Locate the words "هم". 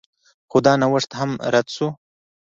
1.19-1.31